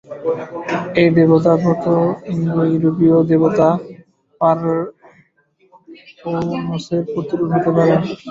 [1.01, 3.67] এই দেবতা প্রোটো-ইন্দো-ইউরোপীয় দেবতা
[4.41, 7.93] পারকউনোসের প্রতিরূপ হতে পারে।